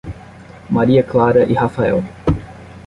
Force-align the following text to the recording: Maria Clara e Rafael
Maria 0.71 1.03
Clara 1.03 1.43
e 1.43 1.53
Rafael 1.53 2.01